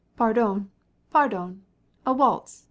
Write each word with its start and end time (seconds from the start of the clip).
"Pardon! 0.17 0.71
pardon! 1.11 1.61
Waltz! 2.07 2.59